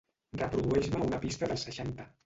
Reprodueix-me 0.39 1.05
una 1.11 1.21
pista 1.27 1.51
dels 1.53 1.69
seixanta. 1.69 2.13